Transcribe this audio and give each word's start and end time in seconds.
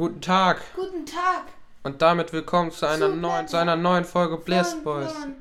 Guten 0.00 0.20
Tag 0.22 0.62
Guten 0.74 1.04
Tag. 1.04 1.42
und 1.82 2.00
damit 2.00 2.32
willkommen 2.32 2.70
zu 2.70 2.86
einer 2.86 3.08
neuen, 3.08 3.46
zu 3.48 3.58
einer 3.58 3.76
neuen 3.76 4.06
Folge 4.06 4.36
Von- 4.38 4.44
Boys. 4.82 5.12
Von, 5.12 5.36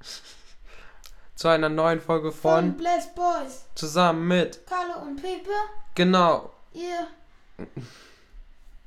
Zu 1.34 1.48
einer 1.48 1.68
neuen 1.68 2.00
Folge 2.00 2.32
von 2.32 2.68
von 2.70 2.76
Blast 2.78 3.14
Boys. 3.14 3.66
zusammen 3.74 4.28
mit 4.28 4.66
Carlo 4.66 5.02
und 5.02 5.16
Pepe. 5.20 5.50
genau. 5.94 6.52
Ihr. 6.72 7.06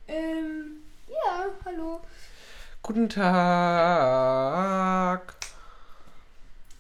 ähm. 0.08 0.78
Ja, 1.08 1.46
hallo. 1.66 2.02
Guten 2.82 3.08
Tag. 3.08 3.36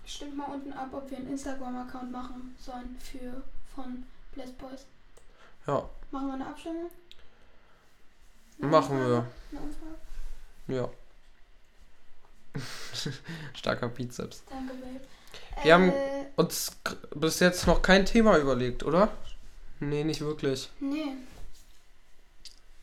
Stimmt 0.07 0.36
mal 0.38 0.46
unten 0.46 0.73
ab, 0.73 0.88
ob 0.94 1.12
wir 1.12 1.18
einen 1.20 1.30
Instagram-Account 1.30 2.12
machen 2.12 2.55
sollen 2.60 2.98
für 3.00 3.44
von 3.76 4.04
Blast 4.34 4.57
Boys. 4.57 4.88
Ja, 5.68 5.88
Machen 6.10 6.28
wir 6.28 6.34
eine 6.34 6.48
Abstimmung? 6.48 6.89
Machen 8.58 8.98
wir. 9.00 9.26
Ja. 10.68 10.90
Starker 13.54 13.90
Bizeps. 13.90 14.44
Danke, 14.50 14.73
Babe. 14.76 15.00
Wir 15.64 15.73
haben- 15.73 15.90
äh, 15.90 16.26
Uns 16.38 16.76
k- 16.84 16.95
bis 17.16 17.40
jetzt 17.40 17.66
noch 17.66 17.81
kein 17.81 18.05
Thema 18.05 18.38
überlegt, 18.38 18.84
oder? 18.84 19.09
Nee, 19.80 20.04
nicht 20.04 20.20
wirklich. 20.20 20.70
Nee. 20.81 21.14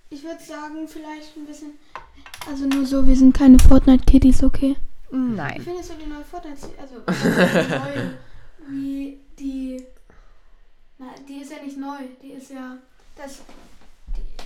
Ich 0.09 0.23
würde 0.25 0.43
sagen, 0.43 0.89
vielleicht 0.89 1.37
ein 1.37 1.45
bisschen. 1.47 1.73
Also 2.49 2.65
nur 2.67 2.87
so, 2.87 3.07
wir 3.07 3.15
sind 3.17 3.37
keine 3.37 3.59
Fortnite-Kitties, 3.59 4.43
okay? 4.43 4.77
Nein. 5.11 5.61
findest 5.63 5.91
du 5.91 5.95
die 5.97 6.07
neue 6.07 6.25
Fortnite? 6.25 6.67
Also, 6.81 7.01
die 7.09 7.69
neue, 7.69 8.19
wie 8.69 9.19
die. 9.39 9.87
Na, 10.99 11.07
die 11.29 11.43
ist 11.43 11.51
ja 11.53 11.63
nicht 11.63 11.77
neu. 11.79 11.99
Die 12.23 12.33
ist 12.33 12.51
ja. 12.51 12.77
Das. 13.17 13.41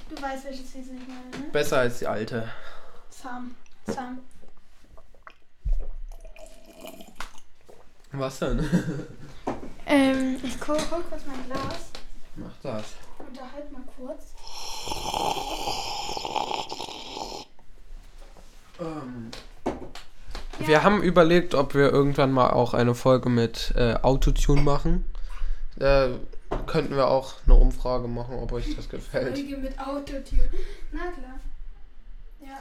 Du 0.08 0.22
weißt, 0.22 0.44
welche 0.44 0.62
Season 0.62 0.96
ich 0.96 1.08
meine, 1.08 1.44
ne? 1.44 1.50
Besser 1.52 1.78
als 1.78 1.98
die 1.98 2.06
alte. 2.06 2.48
Sam. 3.10 3.54
Sam. 3.86 4.18
Was 8.12 8.38
denn? 8.38 8.68
Ähm, 9.88 10.36
ich 10.42 10.56
hol, 10.66 10.76
hol 10.90 11.00
kurz 11.08 11.22
mein 11.26 11.46
Glas. 11.46 11.90
Mach 12.34 12.50
das. 12.60 12.84
Unterhalt 13.20 13.70
mal 13.70 13.82
kurz. 13.96 14.34
Ähm, 18.80 19.30
Ja. 20.58 20.66
Wir 20.66 20.82
haben 20.82 21.02
überlegt, 21.02 21.54
ob 21.54 21.74
wir 21.74 21.92
irgendwann 21.92 22.32
mal 22.32 22.50
auch 22.50 22.74
eine 22.74 22.96
Folge 22.96 23.28
mit 23.28 23.74
äh, 23.76 23.94
Autotune 24.02 24.62
machen. 24.62 25.04
Da 25.76 26.08
könnten 26.76 26.94
wir 26.94 27.08
auch 27.08 27.32
eine 27.46 27.54
Umfrage 27.54 28.06
machen, 28.06 28.34
ob 28.34 28.52
euch 28.52 28.76
das 28.76 28.86
gefällt. 28.90 29.34
Folge 29.38 29.56
mit 29.56 29.78
Autotune. 29.80 30.46
Na 30.92 31.10
klar. 31.10 31.40
Ja. 32.38 32.58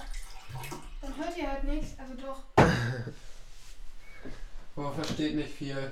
Dann 1.01 1.17
hört 1.17 1.37
ihr 1.37 1.51
halt 1.51 1.65
nichts. 1.65 1.99
Also 1.99 2.13
doch. 2.13 2.39
Boah, 4.75 4.93
versteht 4.93 5.35
nicht 5.35 5.53
viel. 5.53 5.91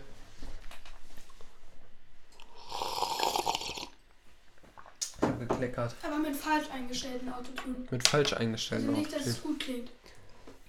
Ich 5.17 5.21
hab 5.21 5.39
gekleckert. 5.41 5.94
Aber 6.03 6.17
mit 6.19 6.38
falsch 6.38 6.69
eingestellten 6.73 7.27
Autotune. 7.33 7.75
Mit 7.91 8.07
falsch 8.07 8.31
Also 8.31 8.41
eingestellten 8.41 8.94
nicht, 8.94 9.07
dass 9.07 9.16
Autotune. 9.16 9.35
es 9.35 9.44
gut 9.44 9.59
klingt. 9.59 9.91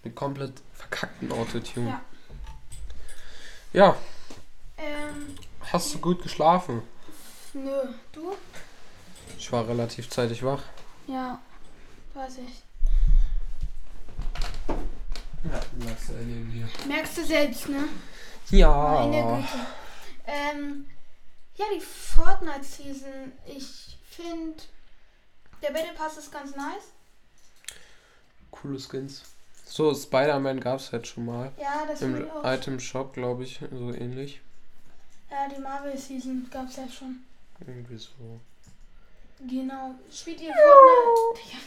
Mit 0.02 0.16
komplett 0.16 0.55
verkackten 0.72 1.30
Autotune. 1.30 1.88
Ja. 1.88 2.00
Ja, 3.72 3.97
Ähm, 4.77 5.36
hast 5.72 5.94
du 5.94 5.98
gut 6.00 6.20
geschlafen? 6.20 6.82
Nö. 7.55 7.83
Du? 8.12 8.34
Ich 9.38 9.50
war 9.52 9.66
relativ 9.66 10.08
zeitig 10.10 10.42
wach. 10.44 10.62
Ja. 11.06 11.41
Weiß 12.14 12.38
ich. 12.38 12.62
Ja, 15.44 15.60
lass 15.80 16.08
neben 16.08 16.52
dir. 16.52 16.69
Merkst 16.86 17.19
du 17.19 17.25
selbst, 17.25 17.69
ne? 17.69 17.84
Ja. 18.50 19.06
Meine 19.10 19.42
Güte. 19.42 19.66
Ähm, 20.26 20.87
ja, 21.56 21.66
die 21.75 21.81
Fortnite-Season. 21.81 23.32
Ich 23.47 23.98
finde, 24.09 24.62
der 25.62 25.71
Battle 25.71 25.92
Pass 25.94 26.16
ist 26.16 26.32
ganz 26.32 26.56
nice. 26.56 26.92
Coole 28.50 28.78
Skins. 28.78 29.22
So, 29.66 29.94
Spider-Man 29.94 30.60
gab 30.60 30.78
es 30.78 30.92
halt 30.92 31.06
schon 31.06 31.26
mal. 31.26 31.53
Ja, 31.59 31.84
das 31.86 32.00
Im 32.03 32.15
will 32.15 32.25
ich 32.25 32.31
auch. 32.31 32.44
Item 32.44 32.78
Shop, 32.81 33.12
glaube 33.12 33.44
ich, 33.44 33.60
so 33.72 33.92
ähnlich. 33.92 34.41
Ja, 35.31 35.48
die 35.48 35.60
Marvel-Season 35.60 36.48
gab 36.50 36.69
es 36.69 36.76
ja 36.76 36.88
schon. 36.88 37.25
Irgendwie 37.66 37.98
so. 37.98 38.41
Genau. 39.41 39.94
Spielt 40.12 40.41
ihr 40.41 40.52
Fortnite? 40.52 41.47
Digga. 41.50 41.58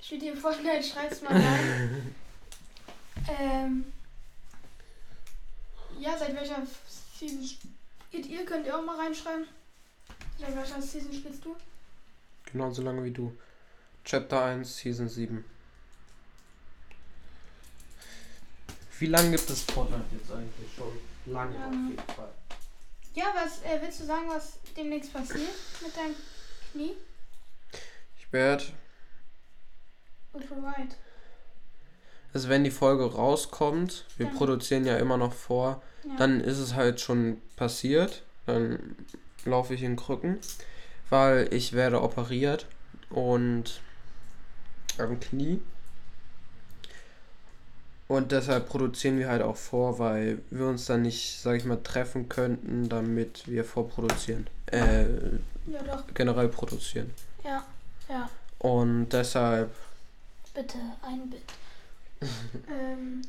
Spielt 0.00 0.22
ihr 0.22 0.36
Fortnite? 0.36 0.82
Schreibt's 0.82 1.22
mal 1.22 1.32
rein. 1.32 2.14
ähm. 3.40 3.84
Ja, 5.98 6.16
seit 6.18 6.34
welcher 6.34 6.62
Season 7.18 7.44
spielt 7.44 8.26
ihr? 8.26 8.44
Könnt 8.44 8.66
ihr 8.66 8.76
auch 8.76 8.84
mal 8.84 8.98
reinschreiben. 8.98 9.46
Seit 10.38 10.56
welcher 10.56 10.82
Season 10.82 11.12
spielst 11.12 11.44
du? 11.44 11.54
Genauso 12.50 12.82
lange 12.82 13.04
wie 13.04 13.10
du. 13.12 13.36
Chapter 14.04 14.44
1, 14.44 14.76
Season 14.78 15.08
7. 15.08 15.44
Wie 18.98 19.06
lange 19.06 19.30
gibt 19.32 19.48
es 19.50 19.62
Fortnite 19.62 20.02
jetzt 20.12 20.30
eigentlich 20.32 20.72
schon? 20.76 20.92
Lange 21.32 21.54
Ja. 21.56 21.66
auf 21.66 21.72
jeden 21.72 21.98
Fall. 22.14 22.30
Ja, 23.14 23.24
was 23.34 23.62
äh, 23.62 23.80
willst 23.82 24.00
du 24.00 24.04
sagen, 24.04 24.28
was 24.28 24.58
demnächst 24.76 25.12
passiert 25.12 25.50
mit 25.82 25.96
deinem 25.96 26.14
Knie? 26.72 26.92
Ich 28.18 28.32
werde, 28.32 28.64
Right. 30.34 30.96
also 32.32 32.48
wenn 32.48 32.64
die 32.64 32.70
Folge 32.70 33.04
rauskommt, 33.04 34.06
wir 34.16 34.26
Dann- 34.26 34.34
produzieren 34.36 34.84
ja 34.86 34.96
immer 34.96 35.18
noch 35.18 35.34
vor, 35.34 35.82
Ja. 36.04 36.16
dann 36.16 36.40
ist 36.40 36.58
es 36.58 36.74
halt 36.74 37.00
schon 37.00 37.42
passiert. 37.56 38.22
Dann 38.46 38.96
laufe 39.44 39.74
ich 39.74 39.82
in 39.82 39.96
Krücken, 39.96 40.38
weil 41.10 41.52
ich 41.52 41.74
werde 41.74 42.00
operiert 42.02 42.66
und 43.10 43.80
am 44.98 45.20
Knie. 45.20 45.60
Und 48.12 48.30
deshalb 48.30 48.68
produzieren 48.68 49.18
wir 49.18 49.30
halt 49.30 49.40
auch 49.40 49.56
vor, 49.56 49.98
weil 49.98 50.42
wir 50.50 50.66
uns 50.66 50.84
dann 50.84 51.00
nicht, 51.00 51.40
sag 51.40 51.56
ich 51.56 51.64
mal, 51.64 51.82
treffen 51.82 52.28
könnten, 52.28 52.90
damit 52.90 53.48
wir 53.48 53.64
vorproduzieren. 53.64 54.48
Äh, 54.66 55.04
ja, 55.66 55.82
doch. 55.82 56.04
generell 56.12 56.48
produzieren. 56.48 57.10
Ja. 57.42 57.64
Ja. 58.10 58.28
Und 58.58 59.08
deshalb, 59.08 59.74
Bitte, 60.52 60.76
ein 61.00 61.30
Bit. 61.30 61.40
ähm, 62.68 63.22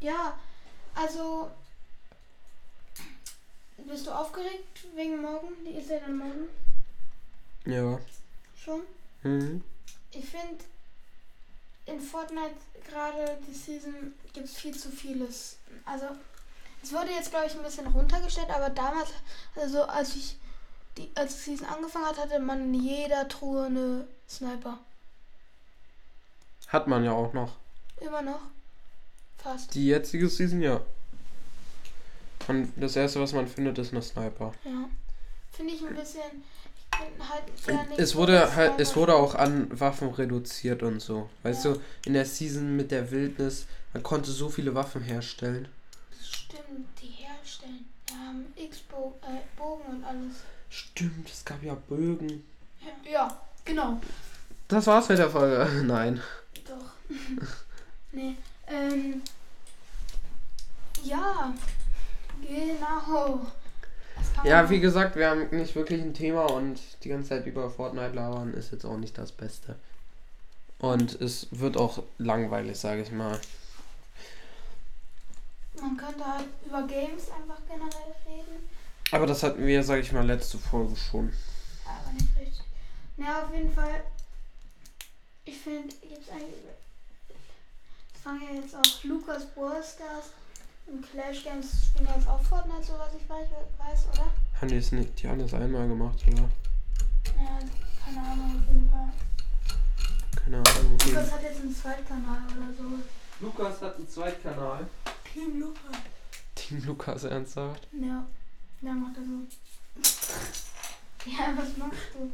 ja, 0.00 0.38
also. 0.94 1.50
Bist 3.88 4.06
du 4.06 4.10
aufgeregt 4.10 4.84
wegen 4.94 5.22
morgen? 5.22 5.54
Die 5.66 5.78
ist 5.78 5.88
ja 5.88 6.00
dann 6.00 6.18
morgen 6.18 6.48
ja. 7.64 7.98
schon. 8.62 8.82
Mhm. 9.22 9.64
Ich 10.10 10.26
finde, 10.26 10.62
in 11.86 12.00
Fortnite 12.00 12.54
gerade 12.88 13.38
die 13.46 13.54
Season 13.54 14.14
gibt 14.32 14.46
es 14.46 14.56
viel 14.56 14.76
zu 14.76 14.90
vieles. 14.90 15.58
Also, 15.84 16.06
es 16.82 16.92
wurde 16.92 17.10
jetzt, 17.10 17.30
glaube 17.30 17.46
ich, 17.46 17.54
ein 17.54 17.62
bisschen 17.62 17.86
runtergestellt, 17.86 18.50
aber 18.50 18.70
damals, 18.70 19.10
also 19.56 19.82
als 19.84 20.16
ich 20.16 20.36
die, 20.96 21.10
als 21.14 21.36
die 21.36 21.50
Season 21.50 21.68
angefangen 21.68 22.06
hat, 22.06 22.18
hatte 22.18 22.38
man 22.38 22.74
in 22.74 22.74
jeder 22.74 23.28
Truhe 23.28 23.66
eine 23.66 24.06
Sniper. 24.28 24.78
Hat 26.68 26.86
man 26.86 27.04
ja 27.04 27.12
auch 27.12 27.32
noch. 27.32 27.56
Immer 28.00 28.22
noch. 28.22 28.40
Fast. 29.38 29.74
Die 29.74 29.86
jetzige 29.86 30.28
Season, 30.28 30.60
ja. 30.60 30.80
Und 32.48 32.72
das 32.76 32.96
erste, 32.96 33.20
was 33.20 33.32
man 33.32 33.46
findet, 33.46 33.78
ist 33.78 33.92
eine 33.92 34.02
Sniper. 34.02 34.52
Ja. 34.64 34.88
Finde 35.52 35.74
ich 35.74 35.86
ein 35.86 35.94
bisschen. 35.94 36.44
Halt 37.28 37.88
nicht 37.90 38.00
Es 38.00 38.16
wurde 38.16 38.54
halt, 38.54 38.80
es 38.80 38.96
wurde 38.96 39.14
auch 39.14 39.34
an 39.34 39.68
Waffen 39.78 40.08
reduziert 40.10 40.82
und 40.82 41.00
so. 41.00 41.28
Weißt 41.42 41.64
Ja. 41.64 41.72
du, 41.74 41.80
in 42.06 42.14
der 42.14 42.24
Season 42.24 42.76
mit 42.76 42.90
der 42.90 43.10
Wildnis, 43.10 43.66
man 43.92 44.02
konnte 44.02 44.30
so 44.30 44.48
viele 44.48 44.74
Waffen 44.74 45.02
herstellen. 45.02 45.68
Stimmt, 46.22 46.86
die 47.00 47.08
herstellen. 47.08 47.86
Die 48.08 48.14
haben 48.14 48.46
X-Bogen 48.56 49.14
äh, 49.22 49.90
und 49.90 50.04
alles. 50.04 50.36
Stimmt, 50.68 51.28
es 51.28 51.44
gab 51.44 51.62
ja 51.62 51.74
Bögen. 51.88 52.44
Ja, 53.10 53.40
genau. 53.64 54.00
Das 54.68 54.86
war's 54.86 55.08
mit 55.08 55.18
der 55.18 55.30
Folge. 55.30 55.68
Nein. 55.84 56.20
Doch. 56.66 57.16
nee. 58.12 58.36
Ähm. 58.66 59.22
Ja. 61.02 61.52
Genau. 62.42 63.46
Ja, 64.44 64.70
wie 64.70 64.80
gesagt, 64.80 65.16
wir 65.16 65.30
haben 65.30 65.48
nicht 65.50 65.74
wirklich 65.74 66.00
ein 66.00 66.14
Thema 66.14 66.46
und 66.46 66.80
die 67.04 67.08
ganze 67.08 67.30
Zeit 67.30 67.46
über 67.46 67.70
Fortnite 67.70 68.14
labern 68.14 68.54
ist 68.54 68.72
jetzt 68.72 68.84
auch 68.84 68.96
nicht 68.96 69.16
das 69.18 69.32
Beste. 69.32 69.76
Und 70.78 71.20
es 71.20 71.48
wird 71.50 71.76
auch 71.76 72.02
langweilig, 72.18 72.78
sage 72.78 73.02
ich 73.02 73.12
mal. 73.12 73.38
Man 75.80 75.96
könnte 75.96 76.24
halt 76.24 76.46
über 76.66 76.82
Games 76.86 77.30
einfach 77.30 77.60
generell 77.68 78.14
reden. 78.26 78.68
Aber 79.12 79.26
das 79.26 79.42
hatten 79.42 79.66
wir, 79.66 79.82
sage 79.82 80.00
ich 80.00 80.12
mal, 80.12 80.26
letzte 80.26 80.58
Folge 80.58 80.96
schon. 80.96 81.32
Aber 81.84 82.12
nicht 82.12 82.28
richtig. 82.38 82.64
Ja, 83.16 83.42
auf 83.42 83.54
jeden 83.54 83.72
Fall. 83.72 84.02
finde, 85.62 85.94
gibt 85.94 86.22
es 86.22 86.30
eigentlich. 86.30 86.64
Es 88.14 88.20
fangen 88.22 88.42
ja 88.42 88.60
jetzt 88.60 88.74
auch 88.74 89.04
Lukas 89.04 89.46
Ballstars 89.54 90.30
und 90.90 91.02
Clash 91.10 91.44
Games 91.44 91.86
spielen 91.86 92.08
jetzt 92.14 92.28
auch 92.28 92.40
Fortnite, 92.42 92.82
so 92.82 92.94
was 92.98 93.14
ich 93.14 93.28
weiß, 93.28 94.06
oder? 94.12 94.32
Haben 94.60 94.68
die 94.68 94.76
es 94.76 94.92
nicht, 94.92 95.22
die 95.22 95.28
haben 95.28 95.38
das 95.38 95.54
einmal 95.54 95.86
gemacht, 95.88 96.18
oder? 96.26 96.48
Ja, 97.36 97.58
keine 98.04 98.20
Ahnung, 98.26 98.60
auf 98.60 98.74
jeden 98.74 98.90
Fall. 98.90 99.12
Keine 100.36 100.56
Ahnung. 100.56 100.94
Okay. 100.94 101.10
Lukas 101.10 101.32
hat 101.32 101.42
jetzt 101.42 101.60
einen 101.60 101.74
Zweitkanal 101.74 102.42
oder 102.56 102.74
so. 102.76 103.44
Lukas 103.44 103.80
hat 103.82 103.96
einen 103.96 104.08
Zweitkanal. 104.08 104.86
Team 105.32 105.60
Lukas. 105.60 105.96
Team 106.54 106.84
Lukas 106.84 107.24
ernsthaft. 107.24 107.88
Ja, 107.92 108.26
ja, 108.82 108.92
macht 108.92 109.16
er 109.16 109.22
so. 109.22 109.46
ja, 111.30 111.56
was 111.56 111.76
machst 111.76 112.00
du? 112.14 112.32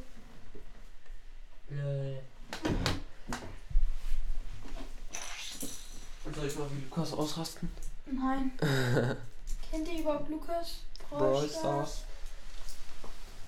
Soll 6.35 6.47
ich 6.47 6.59
mal 6.59 6.71
wie 6.71 6.85
Lukas 6.85 7.13
ausrasten? 7.13 7.71
Nein. 8.07 8.53
Kennt 9.71 9.89
ihr 9.89 10.01
überhaupt 10.01 10.29
Lukas? 10.29 10.81
Brawl 11.11 11.49
Stars. 11.49 12.03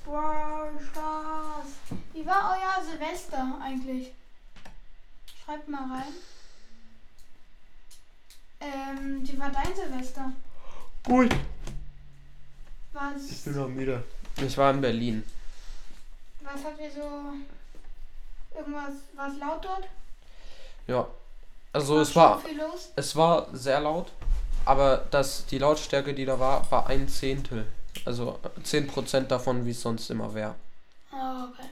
Brawl 0.05 0.71
Stars. 0.91 1.67
Wie 2.13 2.27
war 2.27 2.57
euer 2.57 2.85
Silvester 2.85 3.59
eigentlich? 3.63 4.13
Schreibt 5.45 5.69
mal 5.69 5.91
rein. 5.99 6.13
Ähm, 8.61 9.27
wie 9.27 9.39
war 9.39 9.51
dein 9.51 9.75
Silvester? 9.75 10.33
Gut. 11.05 11.35
Was, 12.93 13.47
noch 13.47 13.69
müde. 13.69 14.03
Ich 14.37 14.57
war 14.59 14.73
in 14.73 14.81
Berlin. 14.81 15.25
was 16.41 16.65
habt 16.65 16.81
ihr 16.81 16.91
so. 16.91 17.33
Irgendwas. 18.59 18.95
War 19.15 19.29
es 19.33 19.39
laut 19.39 19.65
dort? 19.65 19.89
Ja. 20.89 21.07
Also 21.73 21.95
War 21.97 22.03
es 22.03 22.17
war 22.17 22.41
schon 22.41 22.51
viel 22.51 22.59
los? 22.59 22.93
es 22.97 23.15
war 23.15 23.47
sehr 23.55 23.79
laut, 23.81 24.11
aber 24.69 25.07
das 25.11 25.47
die 25.47 25.57
Lautstärke, 25.59 26.13
die 26.13 26.27
da 26.27 26.39
war, 26.39 26.71
war 26.71 26.87
ein 26.89 27.09
Zehntel. 27.09 27.67
Also 28.05 28.39
10% 28.63 29.23
davon, 29.23 29.65
wie 29.65 29.71
es 29.71 29.81
sonst 29.81 30.11
immer 30.11 30.35
wäre. 30.35 30.55
Ah, 31.11 31.45
okay. 31.49 31.69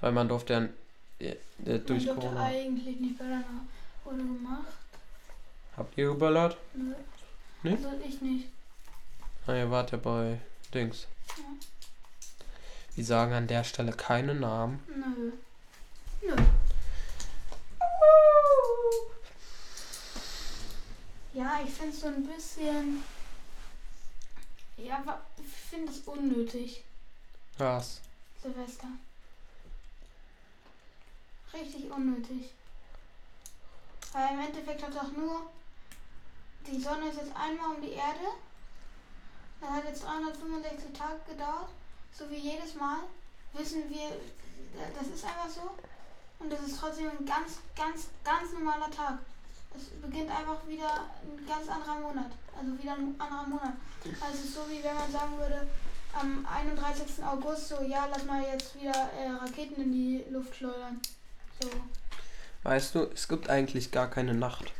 Weil 0.00 0.12
man 0.12 0.28
durfte 0.28 0.52
dann 0.52 0.68
äh, 1.18 1.30
äh, 1.30 1.36
Man 1.64 1.86
durch 1.86 2.04
durfte 2.04 2.20
Corona. 2.20 2.44
eigentlich 2.44 3.00
nicht 3.00 3.16
böllern, 3.18 3.44
wurde 4.04 4.18
gemacht. 4.18 4.66
Habt 5.76 5.96
ihr 5.96 6.08
geböllert? 6.08 6.56
Nö. 6.74 6.94
Nee? 7.62 7.72
Also 7.72 7.88
ich 8.06 8.20
nicht. 8.20 8.48
Ah, 9.46 9.54
ihr 9.54 9.70
wart 9.70 9.92
ja 9.92 9.98
bei 9.98 10.38
Dings. 10.74 11.06
Ja. 11.38 11.44
Die 12.96 13.02
sagen 13.02 13.32
an 13.32 13.46
der 13.46 13.64
Stelle 13.64 13.92
keine 13.92 14.34
Namen. 14.34 14.80
Nö. 14.88 15.32
Nö. 16.28 16.36
Ja, 21.34 21.58
ich 21.64 21.70
finde 21.72 21.83
es 21.94 22.00
so 22.00 22.08
ein 22.08 22.26
bisschen. 22.26 23.02
Ja, 24.76 25.02
ich 25.38 25.46
finde 25.70 25.92
es 25.92 26.00
unnötig, 26.00 26.84
Was? 27.58 28.00
Silvester. 28.42 28.88
Richtig 31.52 31.90
unnötig. 31.90 32.50
Weil 34.12 34.34
im 34.34 34.40
Endeffekt 34.40 34.82
hat 34.82 34.94
doch 34.94 35.12
nur. 35.12 35.50
Die 36.66 36.80
Sonne 36.80 37.08
ist 37.08 37.18
jetzt 37.18 37.36
einmal 37.36 37.76
um 37.76 37.82
die 37.82 37.92
Erde. 37.92 38.26
Das 39.60 39.70
hat 39.70 39.84
jetzt 39.84 40.02
365 40.02 40.92
Tage 40.92 41.20
gedauert. 41.28 41.68
So 42.12 42.28
wie 42.30 42.36
jedes 42.36 42.74
Mal. 42.74 43.00
Wissen 43.52 43.88
wir, 43.88 44.10
das 44.98 45.06
ist 45.08 45.24
einfach 45.24 45.48
so. 45.48 45.70
Und 46.40 46.50
das 46.50 46.60
ist 46.60 46.78
trotzdem 46.80 47.10
ein 47.10 47.26
ganz, 47.26 47.58
ganz, 47.76 48.08
ganz 48.24 48.52
normaler 48.52 48.90
Tag. 48.90 49.18
Es 49.76 49.84
beginnt 50.00 50.30
einfach 50.30 50.66
wieder 50.66 51.08
ein 51.22 51.46
ganz 51.46 51.68
anderer 51.68 52.00
Monat. 52.00 52.30
Also 52.56 52.82
wieder 52.82 52.92
ein 52.92 53.14
anderer 53.18 53.46
Monat. 53.46 53.74
Also 54.20 54.34
es 54.34 54.44
ist 54.44 54.54
so 54.54 54.60
wie 54.68 54.82
wenn 54.82 54.94
man 54.94 55.10
sagen 55.10 55.38
würde, 55.38 55.66
am 56.12 56.46
31. 56.46 57.24
August 57.24 57.68
so, 57.68 57.82
ja, 57.82 58.06
lass 58.10 58.24
mal 58.24 58.42
jetzt 58.42 58.74
wieder 58.80 58.92
äh, 58.92 59.30
Raketen 59.30 59.82
in 59.82 59.92
die 59.92 60.24
Luft 60.30 60.54
schleudern. 60.56 61.00
So. 61.60 61.68
Weißt 62.62 62.94
du, 62.94 63.10
es 63.12 63.28
gibt 63.28 63.50
eigentlich 63.50 63.90
gar 63.90 64.08
keine 64.08 64.34
Nacht. 64.34 64.72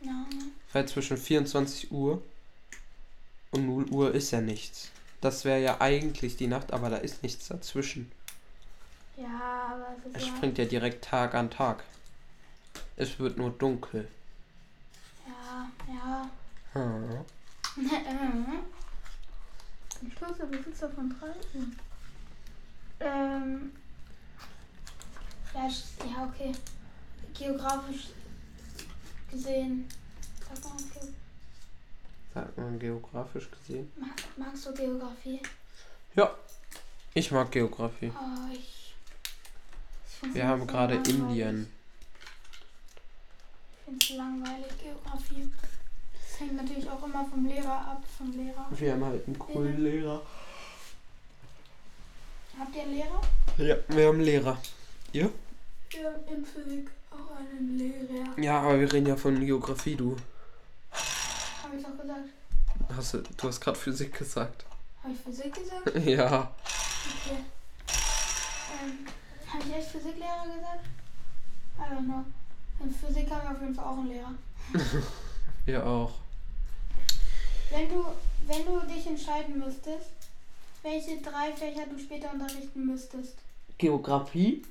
Ja, 0.00 0.26
Weil 0.72 0.86
zwischen 0.88 1.16
24 1.16 1.92
Uhr 1.92 2.22
und 3.52 3.66
0 3.66 3.84
Uhr 3.90 4.14
ist 4.14 4.30
ja 4.32 4.40
nichts. 4.40 4.90
Das 5.20 5.44
wäre 5.44 5.60
ja 5.60 5.80
eigentlich 5.80 6.36
die 6.36 6.48
Nacht, 6.48 6.72
aber 6.72 6.90
da 6.90 6.96
ist 6.96 7.22
nichts 7.22 7.48
dazwischen. 7.48 8.10
ja 9.16 9.70
aber 9.72 9.96
es 9.98 10.16
Es 10.16 10.22
ist 10.22 10.28
ja, 10.28 10.36
springt 10.36 10.58
ja 10.58 10.64
direkt 10.64 11.04
Tag 11.04 11.34
an 11.34 11.50
Tag. 11.50 11.84
Es 12.96 13.18
wird 13.18 13.36
nur 13.36 13.50
dunkel. 13.50 14.08
ja, 15.26 15.68
ja. 15.92 16.30
Hm. 16.72 17.24
Ein 20.02 20.12
stolzer 20.16 20.46
Besitzer 20.46 20.90
von 20.90 21.14
drei. 21.18 21.34
Ähm. 23.00 23.72
Ja, 25.54 25.68
ja, 25.68 26.28
okay. 26.28 26.52
Geografisch 27.32 28.08
gesehen. 29.30 29.88
Sag 30.40 30.64
mal, 30.64 30.72
okay. 30.74 31.08
Sagt 32.32 32.58
man 32.58 32.78
geografisch 32.78 33.50
gesehen? 33.50 33.92
Mag, 33.96 34.10
magst 34.36 34.66
du 34.66 34.74
Geografie? 34.74 35.40
Ich 37.16 37.30
mag 37.30 37.52
Geografie. 37.52 38.10
Oh, 38.12 38.52
ich. 38.52 38.92
ich 40.20 40.34
Wir 40.34 40.48
haben 40.48 40.66
gerade. 40.66 40.96
Indien. 40.96 41.70
Finde 43.94 44.06
es 44.06 44.16
langweilig, 44.16 44.72
Geografie. 44.82 45.48
Das 46.12 46.40
hängt 46.40 46.56
natürlich 46.56 46.90
auch 46.90 47.02
immer 47.04 47.24
vom 47.26 47.46
Lehrer 47.46 47.80
ab, 47.80 48.02
vom 48.18 48.32
Lehrer. 48.32 48.66
Wir 48.70 48.92
haben 48.92 49.04
halt 49.04 49.26
einen 49.26 49.38
coolen 49.38 49.84
Lehrer. 49.84 50.22
Habt 52.58 52.74
ihr 52.74 52.82
einen 52.82 52.94
Lehrer? 52.94 53.20
Ja, 53.58 53.76
wir 53.88 54.06
haben 54.08 54.14
einen 54.16 54.24
Lehrer. 54.24 54.58
Wir 55.12 55.24
haben 55.24 55.32
in 56.28 56.44
Physik 56.44 56.90
auch 57.10 57.36
einen 57.36 57.78
Lehrer. 57.78 58.38
Ja, 58.38 58.62
aber 58.62 58.80
wir 58.80 58.92
reden 58.92 59.06
ja 59.06 59.16
von 59.16 59.38
Geografie, 59.38 59.94
du. 59.94 60.16
Habe 61.62 61.76
ich 61.76 61.82
doch 61.82 61.96
gesagt. 61.96 62.28
Hast 62.96 63.14
du, 63.14 63.18
du 63.18 63.48
hast 63.48 63.60
gerade 63.60 63.78
Physik 63.78 64.18
gesagt. 64.18 64.64
Habe 65.04 65.14
ich 65.14 65.20
Physik 65.20 65.54
gesagt? 65.54 65.94
ja. 66.04 66.52
Okay. 67.22 67.38
Ähm, 68.82 69.06
habe 69.52 69.62
ich 69.68 69.76
echt 69.76 69.88
Physiklehrer 69.88 70.44
gesagt? 70.46 70.84
I 71.78 71.94
don't 71.94 72.06
know. 72.06 72.24
In 72.80 72.90
Physik 72.90 73.30
haben 73.30 73.42
wir 73.42 73.50
auf 73.52 73.60
jeden 73.60 73.74
Fall 73.74 73.84
auch 73.84 73.98
einen 73.98 74.08
Lehrer. 74.08 74.34
Wir 75.66 75.86
auch. 75.86 76.12
Wenn 77.70 77.88
du, 77.88 78.04
wenn 78.46 78.66
du 78.66 78.80
dich 78.86 79.06
entscheiden 79.06 79.58
müsstest, 79.58 80.10
welche 80.82 81.22
drei 81.22 81.52
Fächer 81.52 81.86
du 81.86 81.98
später 81.98 82.32
unterrichten 82.32 82.84
müsstest, 82.84 83.36
Geografie? 83.78 84.62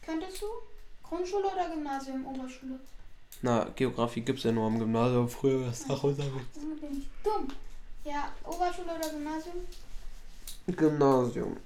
könntest 0.00 0.40
du? 0.40 0.46
Grundschule 1.02 1.46
oder 1.46 1.68
Gymnasium, 1.68 2.26
Oberschule? 2.26 2.80
Na, 3.42 3.64
Geografie 3.76 4.22
gibt's 4.22 4.44
ja 4.44 4.52
nur 4.52 4.66
am 4.66 4.78
Gymnasium. 4.78 5.28
Früher 5.28 5.60
war 5.60 5.68
es 5.68 5.82
ich 5.82 5.88
dumm. 7.22 7.48
Ja, 8.04 8.32
Oberschule 8.44 8.94
oder 8.98 9.08
Gymnasium? 9.10 9.56
Gymnasium. 10.66 11.56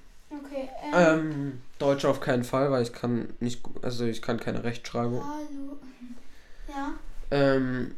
Okay, 0.43 0.69
ähm. 0.83 0.93
Ähm, 0.93 1.61
Deutsch 1.79 2.05
auf 2.05 2.19
keinen 2.21 2.43
Fall, 2.43 2.71
weil 2.71 2.83
ich 2.83 2.93
kann 2.93 3.33
nicht, 3.39 3.61
also 3.81 4.05
ich 4.05 4.21
kann 4.21 4.39
keine 4.39 4.63
Rechtschreibung. 4.63 5.23
Hallo. 5.23 5.77
Ja, 6.67 6.93
Ähm, 7.31 7.95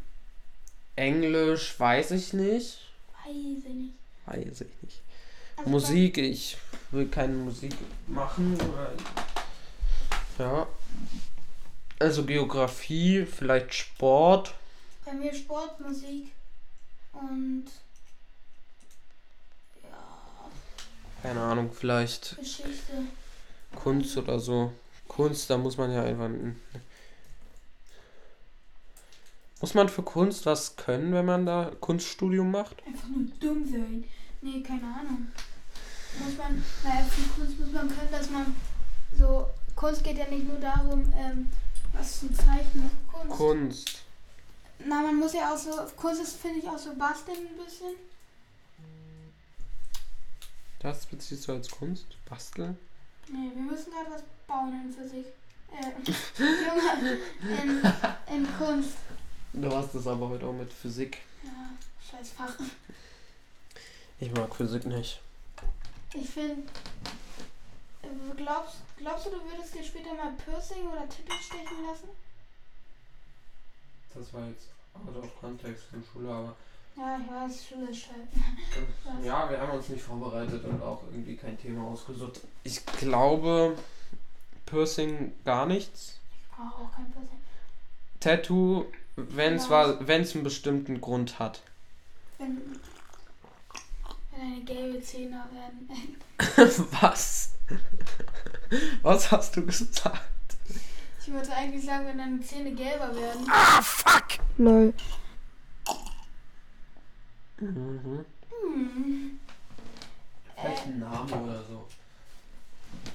Englisch 0.95 1.79
weiß 1.79 2.11
ich 2.11 2.33
nicht. 2.33 2.79
weiß 3.25 3.35
ich 3.35 3.63
nicht. 3.65 3.93
Weiß 4.25 4.61
ich 4.61 4.81
nicht. 4.81 5.01
Also 5.57 5.69
Musik, 5.69 6.17
ich 6.17 6.57
will 6.91 7.07
keine 7.07 7.33
Musik 7.33 7.73
machen. 8.07 8.57
Ja. 10.37 10.67
Also 11.99 12.25
Geografie, 12.25 13.25
vielleicht 13.25 13.73
Sport. 13.73 14.53
Bei 15.05 15.13
mir 15.13 15.33
Sport, 15.33 15.79
Musik 15.79 16.31
und. 17.13 17.65
Ja, 19.83 19.97
Keine 21.27 21.41
Ahnung, 21.41 21.69
vielleicht 21.73 22.37
Geschichte. 22.37 23.03
Kunst 23.75 24.15
oder 24.15 24.39
so. 24.39 24.71
Kunst, 25.09 25.49
da 25.49 25.57
muss 25.57 25.75
man 25.75 25.91
ja 25.91 26.03
einfach. 26.03 26.29
Muss 29.59 29.73
man 29.73 29.89
für 29.89 30.03
Kunst 30.03 30.45
was 30.45 30.77
können, 30.77 31.11
wenn 31.11 31.25
man 31.25 31.45
da 31.45 31.73
Kunststudium 31.81 32.49
macht? 32.49 32.77
Einfach 32.87 33.09
nur 33.09 33.25
dumm 33.41 33.69
sein. 33.69 34.05
Nee, 34.41 34.63
keine 34.63 34.83
Ahnung. 34.83 35.27
Muss 36.23 36.37
man, 36.37 36.63
naja, 36.85 37.03
für 37.03 37.41
Kunst 37.41 37.59
muss 37.59 37.71
man 37.73 37.89
können, 37.89 38.11
dass 38.11 38.29
man 38.29 38.55
so. 39.19 39.47
Kunst 39.75 40.05
geht 40.05 40.17
ja 40.17 40.29
nicht 40.29 40.47
nur 40.47 40.59
darum, 40.59 41.11
ähm, 41.17 41.51
was 41.91 42.21
zu 42.21 42.33
zeichnen. 42.33 42.89
Kunst. 43.11 43.37
Kunst. 43.37 43.99
Na, 44.79 45.01
man 45.01 45.17
muss 45.17 45.33
ja 45.33 45.53
auch 45.53 45.57
so. 45.57 45.71
Kunst 45.97 46.21
ist, 46.21 46.37
finde 46.37 46.59
ich, 46.59 46.69
auch 46.69 46.77
so 46.77 46.95
basteln 46.95 47.39
ein 47.39 47.65
bisschen. 47.65 48.06
Das 50.79 51.05
beziehst 51.05 51.47
du 51.47 51.53
als 51.53 51.69
Kunst? 51.69 52.05
Basteln? 52.25 52.77
Nee, 53.27 53.51
wir 53.53 53.61
müssen 53.61 53.91
gerade 53.91 54.11
was 54.11 54.23
bauen 54.45 54.73
in 54.73 54.93
Physik. 54.93 55.25
Äh, 55.71 55.91
Junge, 56.39 57.17
in, 58.29 58.35
in 58.35 58.57
Kunst. 58.57 58.97
Du 59.53 59.75
hast 59.75 59.95
es 59.95 60.07
aber 60.07 60.29
heute 60.29 60.45
auch 60.45 60.53
mit 60.53 60.71
Physik. 60.71 61.19
Ja, 61.43 61.71
scheiß 61.99 62.29
Fach. 62.31 62.53
Ich 64.19 64.31
mag 64.31 64.55
Physik 64.55 64.85
nicht. 64.85 65.19
Ich 66.13 66.29
finde, 66.29 66.63
glaubst, 68.35 68.77
glaubst 68.97 69.25
du, 69.25 69.31
du 69.31 69.43
würdest 69.43 69.75
dir 69.75 69.83
später 69.83 70.13
mal 70.13 70.31
Piercing 70.33 70.87
oder 70.87 71.07
Titel 71.09 71.33
stechen 71.33 71.85
lassen? 71.85 72.09
Das 74.13 74.33
war 74.33 74.47
jetzt 74.47 74.67
out 74.93 75.15
of 75.15 75.39
context 75.39 75.85
in 75.93 76.03
Schule, 76.03 76.31
aber 76.31 76.55
Ja, 76.97 77.17
ich 77.21 77.31
weiß, 77.31 77.67
Schule 77.69 77.91
ist 77.91 77.99
scheiße. 77.99 79.23
ja, 79.23 79.49
wir 79.49 79.61
haben 79.61 79.71
uns 79.77 79.89
nicht 79.89 80.01
vorbereitet 80.03 80.63
und 80.65 80.81
auch 80.81 81.03
irgendwie 81.11 81.35
kein 81.35 81.59
Thema 81.59 81.87
ausgesucht. 81.87 82.41
Ich 82.63 82.83
glaube, 82.85 83.77
Piercing 84.65 85.31
gar 85.45 85.65
nichts. 85.67 86.15
Ich 86.41 86.55
brauche 86.57 86.83
auch 86.83 86.95
kein 86.95 87.11
Piercing. 87.11 87.39
Tattoo, 88.19 88.85
wenn 89.15 89.53
es 89.55 89.65
Ja. 89.65 89.69
war, 89.69 90.07
wenn 90.07 90.23
es 90.23 90.33
einen 90.33 90.43
bestimmten 90.43 90.99
Grund 90.99 91.37
hat. 91.37 91.61
Wenn, 92.39 92.57
wenn 94.31 94.39
deine 94.51 94.61
gelbe 94.65 95.01
Zähne 95.01 95.43
werden. 95.51 96.17
Was? 97.01 97.51
Was 99.03 99.31
hast 99.31 99.55
du 99.55 99.65
gesagt? 99.65 100.21
Ich 101.21 101.31
wollte 101.33 101.53
eigentlich 101.53 101.85
sagen, 101.85 102.07
wenn 102.07 102.17
deine 102.17 102.41
Zähne 102.41 102.71
gelber 102.73 103.15
werden. 103.15 103.45
Ah, 103.51 103.81
fuck! 103.83 104.39
Lol. 104.57 104.93
Mhm. 107.59 108.25
Hm. 108.49 109.39
Vielleicht 110.55 110.85
ein 110.85 110.99
Name 110.99 111.35
oder 111.43 111.63
so. 111.63 111.87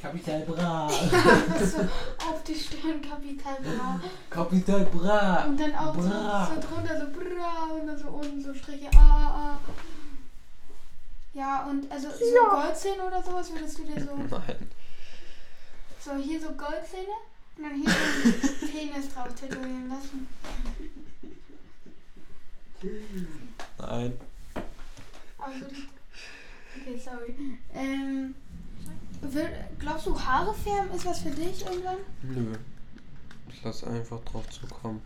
Kapital 0.00 0.40
Bra. 0.40 0.88
so 0.90 1.78
auf 1.78 2.42
die 2.46 2.54
Stirn 2.54 3.00
Kapital 3.00 3.56
Bra. 3.62 4.00
Kapital 4.30 4.84
Bra. 4.86 5.44
Und 5.44 5.60
dann 5.60 5.74
auch 5.74 5.94
so, 5.94 6.08
Bra. 6.08 6.50
so 6.52 6.68
drunter 6.68 7.00
so 7.00 7.12
Bra 7.12 7.68
und 7.72 7.86
dann 7.86 7.98
so 7.98 8.08
unten 8.08 8.42
so 8.42 8.52
Striche 8.52 8.90
A, 8.96 8.98
A, 8.98 9.52
A. 9.52 9.60
Ja, 11.34 11.64
und 11.66 11.90
also 11.90 12.08
so 12.10 12.50
Goldzähne 12.50 13.04
oder 13.04 13.22
sowas 13.22 13.52
würdest 13.52 13.78
du 13.78 13.84
dir 13.84 14.00
so. 14.04 14.16
Nein. 14.30 14.70
So 16.00 16.16
hier 16.16 16.40
so 16.40 16.48
Goldzähne 16.48 17.14
und 17.56 17.64
dann 17.64 17.74
hier 17.74 17.90
so 17.90 18.66
Penis 18.72 19.14
drauf 19.14 19.28
tätowieren 19.34 19.88
lassen. 19.88 20.26
Nein. 23.78 24.18
Okay, 25.46 26.98
sorry. 26.98 27.34
Ähm. 27.74 28.34
will- 29.20 29.64
Glaubst 29.78 30.06
du, 30.06 30.18
Haare 30.20 30.54
färben 30.54 30.90
ist 30.96 31.04
was 31.06 31.18
für 31.20 31.30
dich 31.30 31.64
irgendwann? 31.64 31.98
Nö. 32.22 32.54
Ich 33.48 33.62
lass 33.62 33.84
einfach 33.84 34.20
drauf 34.24 34.48
zukommen. 34.50 35.02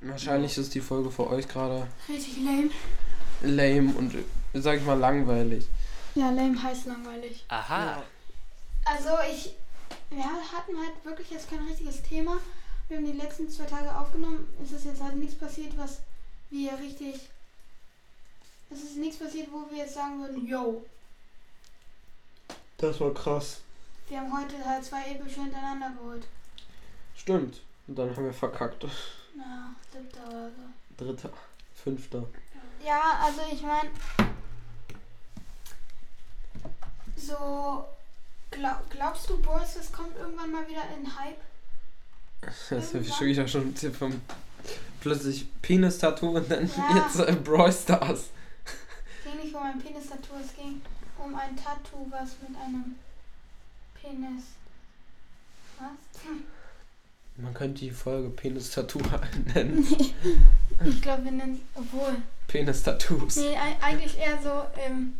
Wahrscheinlich 0.00 0.56
ist 0.56 0.74
die 0.74 0.80
Folge 0.80 1.10
für 1.10 1.28
euch 1.28 1.46
gerade 1.46 1.86
Richtig 2.08 2.38
lame. 2.38 2.70
lame 3.42 3.92
und 3.98 4.14
sag 4.54 4.78
ich 4.78 4.84
mal 4.86 4.98
langweilig. 4.98 5.66
Ja, 6.14 6.30
lame 6.30 6.60
heißt 6.62 6.86
langweilig. 6.86 7.44
Aha. 7.48 8.02
Also 8.86 9.10
ich, 9.30 9.54
wir 10.10 10.24
hatten 10.24 10.76
halt 10.78 11.04
wirklich 11.04 11.30
jetzt 11.30 11.50
kein 11.50 11.60
richtiges 11.68 12.02
Thema. 12.02 12.38
Wir 12.88 12.96
haben 12.96 13.04
die 13.06 13.12
letzten 13.12 13.48
zwei 13.50 13.64
Tage 13.66 13.94
aufgenommen. 13.94 14.48
Es 14.64 14.72
ist 14.72 14.86
jetzt 14.86 15.02
halt 15.02 15.16
nichts 15.16 15.34
passiert, 15.36 15.76
was 15.76 15.98
wir 16.48 16.72
richtig. 16.78 17.28
Es 18.72 18.82
ist 18.82 18.96
nichts 18.96 19.18
passiert, 19.18 19.48
wo 19.52 19.68
wir 19.70 19.78
jetzt 19.78 19.94
sagen 19.94 20.20
würden, 20.20 20.46
yo, 20.46 20.84
Das 22.78 23.00
war 23.00 23.12
krass. 23.12 23.60
wir 24.08 24.20
haben 24.20 24.32
heute 24.36 24.64
halt 24.64 24.84
zwei 24.84 25.02
Epische 25.12 25.40
hintereinander 25.42 25.90
geholt. 25.98 26.24
Stimmt. 27.16 27.60
Und 27.88 27.96
dann 27.98 28.14
haben 28.16 28.24
wir 28.24 28.32
verkackt. 28.32 28.84
Na, 29.36 29.74
siebter 29.92 30.26
oder 30.28 30.50
so. 30.50 31.04
Dritter, 31.04 31.30
fünfter. 31.82 32.24
Ja, 32.84 33.18
also 33.22 33.40
ich 33.52 33.62
meine, 33.62 33.90
so 37.16 37.84
glaub, 38.50 38.88
glaubst 38.90 39.28
du, 39.28 39.38
Boris, 39.40 39.76
es 39.76 39.92
kommt 39.92 40.16
irgendwann 40.16 40.50
mal 40.52 40.66
wieder 40.68 40.82
in 40.96 41.06
Hype? 41.18 41.36
Das 42.70 42.92
ist 42.94 43.14
schon 43.16 43.26
wieder 43.26 43.46
schon 43.46 43.74
vom 43.92 44.20
plötzlich 45.00 45.46
Penis-Tattoo 45.60 46.36
und 46.36 46.50
dann 46.50 46.66
Ja. 46.76 46.96
jetzt 47.04 47.18
äh, 47.20 47.32
Brawl 47.32 47.72
Stars. 47.72 48.30
Es 49.50 49.54
ging 49.54 49.54
nicht 49.54 49.54
um 49.54 49.62
ein 49.62 49.78
Penis-Tattoo, 49.80 50.34
es 50.44 50.54
ging 50.56 50.80
um 51.18 51.34
ein 51.34 51.56
Tattoo, 51.56 52.06
was 52.10 52.30
mit 52.46 52.56
einem 52.60 52.94
Penis. 54.00 54.44
Was? 55.78 56.22
Man 57.36 57.54
könnte 57.54 57.80
die 57.80 57.90
Folge 57.90 58.28
Penis-Tattoo 58.30 59.00
nennen. 59.54 59.86
Ich 60.84 61.02
glaube, 61.02 61.24
wir 61.24 61.32
nennen 61.32 61.54
es. 61.74 61.80
Obwohl. 61.80 62.16
Penis-Tattoos. 62.48 63.36
Nee, 63.36 63.56
ei- 63.56 63.76
eigentlich 63.82 64.18
eher 64.18 64.40
so, 64.42 64.66
ähm. 64.80 65.16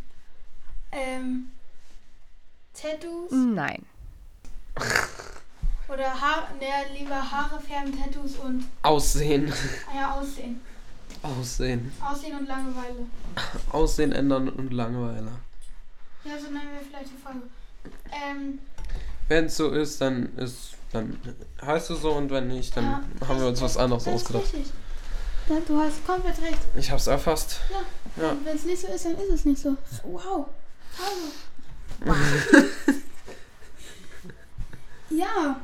Ähm. 0.91 1.51
Tattoos 2.73 3.31
Nein. 3.31 3.85
oder 5.89 6.21
Haare. 6.21 6.47
Ne, 6.59 6.97
lieber 6.97 7.31
Haare 7.31 7.59
färben, 7.59 7.97
Tattoos 8.01 8.35
und. 8.37 8.65
Aussehen. 8.83 9.51
Ah 9.91 9.95
ja, 9.95 10.11
Aussehen. 10.13 10.61
Aussehen. 11.23 11.91
Aussehen 12.01 12.37
und 12.37 12.47
Langeweile. 12.47 13.05
Aussehen 13.71 14.11
ändern 14.11 14.49
und 14.49 14.73
Langeweile. 14.73 15.31
Ja, 16.23 16.37
so 16.37 16.45
nennen 16.45 16.69
wir 16.71 16.87
vielleicht 16.87 17.11
die 17.11 17.21
Folge. 17.21 17.41
Ähm. 18.11 18.59
Wenn 19.27 19.45
es 19.45 19.57
so 19.57 19.69
ist, 19.69 20.01
dann 20.01 20.35
ist 20.37 20.75
dann 20.91 21.17
heißt 21.61 21.89
es 21.89 22.01
so 22.01 22.11
und 22.11 22.29
wenn 22.31 22.47
nicht, 22.47 22.75
dann 22.75 22.83
ja, 22.83 23.27
haben 23.27 23.39
wir 23.39 23.47
uns 23.47 23.61
was 23.61 23.77
anderes 23.77 24.03
das 24.03 24.13
ist 24.13 24.21
ausgedacht. 24.21 24.53
Richtig. 24.53 24.73
Ja, 25.49 25.57
du 25.65 25.79
hast 25.79 26.05
komplett 26.05 26.41
recht. 26.41 26.59
Ich 26.75 26.91
hab's 26.91 27.07
erfasst. 27.07 27.61
Ja. 28.17 28.35
Wenn 28.43 28.55
es 28.55 28.65
nicht 28.65 28.81
so 28.81 28.87
ist, 28.87 29.05
dann 29.05 29.15
ist 29.15 29.29
es 29.29 29.45
nicht 29.45 29.61
so. 29.61 29.77
Wow. 30.03 30.47
Hallo. 30.97 32.13
ja. 35.09 35.59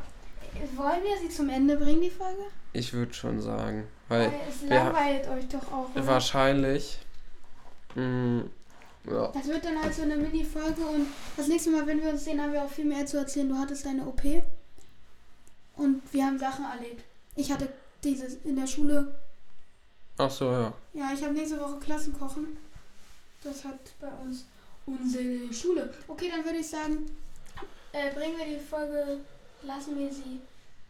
Wollen 0.76 1.04
wir 1.04 1.18
sie 1.22 1.30
zum 1.30 1.50
Ende 1.50 1.78
bringen, 1.78 2.02
die 2.02 2.10
Folge? 2.10 2.44
Ich 2.74 2.94
würde 2.94 3.14
schon 3.14 3.42
sagen. 3.42 3.88
Weil 4.10 4.32
es 4.50 4.62
wir- 4.62 4.70
langweilt 4.70 5.28
euch 5.30 5.48
doch 5.50 5.72
auch. 5.72 5.90
Oder? 5.94 6.08
wahrscheinlich. 6.08 6.98
Mh, 7.96 8.44
ja. 9.10 9.28
Das 9.34 9.48
wird 9.48 9.66
dann 9.66 9.82
halt 9.82 9.94
so 9.94 10.02
eine 10.04 10.16
Mini-Folge 10.18 10.82
und 10.86 11.08
das 11.36 11.48
nächste 11.48 11.72
Mal, 11.72 11.86
wenn 11.88 12.02
wir 12.02 12.10
uns 12.12 12.24
sehen, 12.26 12.42
haben 12.42 12.54
wir 12.54 12.64
auch 12.64 12.70
viel 12.70 12.86
mehr 12.86 13.06
zu 13.06 13.18
erzählen. 13.18 13.50
Du 13.50 13.58
hattest 13.58 13.86
deine 13.86 14.06
OP 14.06 14.22
und 15.76 16.02
wir 16.14 16.26
haben 16.26 16.38
Sachen 16.40 16.66
erlebt. 16.66 17.04
Ich 17.36 17.52
hatte 17.52 17.70
dieses 18.04 18.36
in 18.44 18.56
der 18.56 18.68
Schule. 18.68 19.20
Ach 20.18 20.32
so, 20.32 20.52
ja. 20.52 20.74
Ja, 20.94 21.12
ich 21.14 21.24
habe 21.24 21.34
nächste 21.34 21.60
Woche 21.60 21.78
Klassenkochen. 21.80 22.58
Das 23.44 23.64
hat 23.64 23.80
bei 24.02 24.10
uns 24.26 24.46
unsere 24.86 25.54
Schule. 25.54 25.94
Okay, 26.08 26.30
dann 26.34 26.44
würde 26.44 26.58
ich 26.60 26.68
sagen, 26.68 27.06
äh, 27.92 28.12
bringen 28.14 28.38
wir 28.38 28.46
die 28.46 28.60
Folge, 28.64 29.20
lassen 29.64 29.98
wir 29.98 30.12
sie 30.12 30.40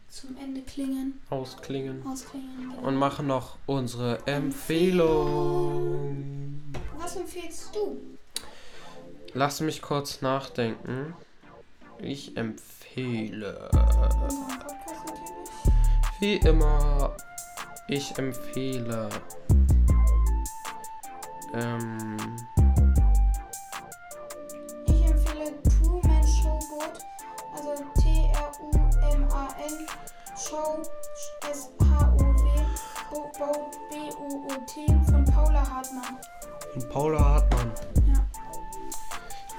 zum 0.08 0.36
Ende 0.36 0.62
klingen, 0.62 1.20
Ausklingen. 1.30 2.04
ausklingen. 2.06 2.70
genau. 2.70 2.86
Und 2.86 2.96
machen 2.96 3.26
noch 3.26 3.58
unsere 3.66 4.26
Empfehlung. 4.26 6.16
Was 6.96 7.16
empfiehlst 7.16 7.74
du? 7.74 7.98
Lass 9.34 9.60
mich 9.60 9.82
kurz 9.82 10.22
nachdenken. 10.22 11.14
Ich 12.00 12.36
empfehle. 12.36 13.70
Wie 16.20 16.36
immer, 16.36 17.16
ich 17.88 18.16
empfehle. 18.18 19.08
Ähm, 21.54 22.16
Paula 36.98 37.24
Hartmann. 37.24 37.70
Ja. 38.08 38.26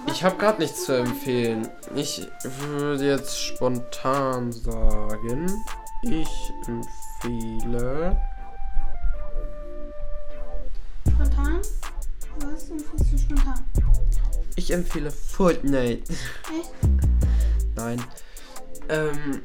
Ich 0.07 0.25
habe 0.25 0.35
gerade 0.35 0.59
nichts 0.59 0.83
zu 0.83 0.97
empfehlen. 0.97 1.69
Ich 1.95 2.27
würde 2.43 3.05
jetzt 3.05 3.39
spontan 3.39 4.51
sagen, 4.51 5.49
ich 6.01 6.51
empfehle. 6.67 8.21
Spontan? 11.07 11.61
Was 12.41 12.69
empfiehlst 12.71 13.13
du 13.13 13.17
spontan? 13.17 13.63
Ich 14.57 14.71
empfehle 14.71 15.09
Fortnite. 15.09 16.11
Echt? 16.11 16.73
Nein. 17.73 18.03
Ähm, 18.89 19.43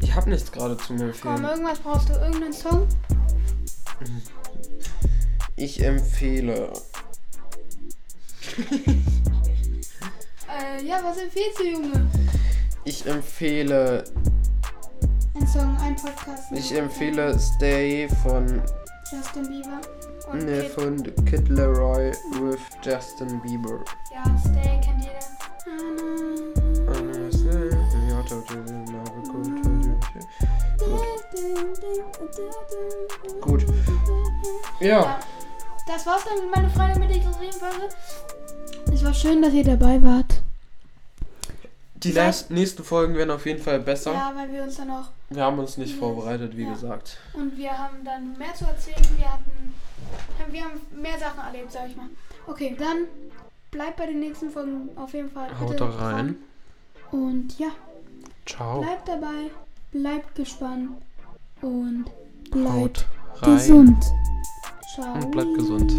ich 0.00 0.14
habe 0.14 0.30
nichts 0.30 0.50
gerade 0.50 0.78
zu 0.78 0.94
mir 0.94 1.12
Komm, 1.20 1.32
empfehlen. 1.32 1.44
irgendwas 1.44 1.78
brauchst 1.80 2.08
du, 2.08 2.14
irgendeinen 2.14 2.54
Song? 2.54 2.88
Ich 5.56 5.84
empfehle. 5.84 6.72
Äh, 10.48 10.84
ja, 10.84 11.00
was 11.02 11.16
empfiehlst 11.18 11.58
du, 11.58 11.64
Junge? 11.64 12.06
ich 12.84 13.06
empfehle, 13.06 14.04
Ein 15.34 15.46
Song, 15.46 15.76
ein 15.80 15.96
Podcast. 15.96 16.52
ich 16.52 16.70
ne? 16.72 16.78
empfehle 16.78 17.38
Stay 17.38 18.08
von, 18.22 18.62
Justin 19.10 19.48
Bieber. 19.48 19.80
Und 20.30 20.44
ne, 20.44 20.62
Kid. 20.62 20.70
von 20.72 21.02
Kid 21.24 21.48
Leroy 21.48 22.12
with 22.40 22.60
Justin 22.82 23.40
Bieber. 23.42 23.80
Ja, 24.12 24.22
Stay 24.38 24.80
kennt 24.80 25.02
jeder. 25.04 25.18
Gut. 33.40 33.64
Ja, 34.80 35.18
Das 35.86 36.06
war's 36.06 36.24
dann, 36.24 36.50
meine 36.50 36.68
Freunde, 36.70 36.98
mit 36.98 37.10
dieser 37.10 37.32
Streamfolge. 37.32 37.88
Es 39.02 39.06
war 39.08 39.14
schön, 39.14 39.42
dass 39.42 39.52
ihr 39.52 39.64
dabei 39.64 40.00
wart. 40.00 40.42
die 41.96 42.12
Seid- 42.12 42.50
nächsten- 42.50 42.84
Folgen 42.84 43.14
werden 43.16 43.30
auf 43.32 43.46
jeden 43.46 43.60
Fall 43.60 43.80
besser. 43.80 44.12
Ja, 44.12 44.32
weil 44.36 44.52
wir 44.52 44.62
uns 44.62 44.76
dann 44.76 44.90
auch. 44.90 45.06
Wir 45.30 45.42
haben 45.42 45.58
uns 45.58 45.76
nicht 45.76 45.94
Ja. 45.94 45.98
vorbereitet, 45.98 46.56
wie 46.56 46.62
Ja. 46.62 46.72
gesagt. 46.72 47.18
Und 47.32 47.56
wir 47.56 47.76
haben 47.76 48.04
dann 48.04 48.36
mehr 48.38 48.54
zu 48.54 48.64
erzählen. 48.64 49.04
Wir 49.16 49.32
hatten. 49.32 49.74
Wir 50.52 50.62
haben 50.64 50.80
mehr 51.00 51.18
Sachen 51.18 51.40
erlebt, 51.44 51.72
sag 51.72 51.88
ich 51.88 51.96
mal. 51.96 52.06
Okay, 52.46 52.76
dann 52.78 53.06
bleibt 53.72 53.96
bei 53.96 54.06
den 54.06 54.20
nächsten 54.20 54.50
Folgen 54.50 54.88
auf 54.96 55.12
jeden 55.14 55.30
Fall. 55.30 55.48
Haut 55.58 55.70
bitte 55.70 55.84
da 55.84 55.90
rein. 55.90 56.36
dran. 57.10 57.20
Und 57.20 57.58
ja, 57.58 57.68
Ciao. 58.46 58.82
bleibt 58.82 59.08
dabei, 59.08 59.50
bleibt 59.92 60.34
gespannt 60.36 60.90
und 61.60 62.04
bleibt 62.52 62.68
Haut 62.72 63.06
rein. 63.42 63.54
gesund. 63.56 64.04
Ciao. 64.94 65.14
Und 65.14 65.30
bleibt 65.32 65.54
gesund. 65.56 65.92